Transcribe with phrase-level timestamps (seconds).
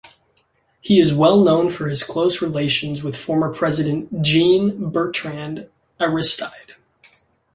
[0.79, 6.73] He is well known for his close relations with former President Jean-Bertrand Aristide.